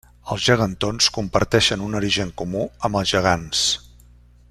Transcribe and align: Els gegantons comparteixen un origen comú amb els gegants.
Els 0.35 0.45
gegantons 0.45 1.09
comparteixen 1.17 1.83
un 1.89 1.99
origen 2.01 2.31
comú 2.43 2.65
amb 2.89 3.01
els 3.03 3.13
gegants. 3.17 3.67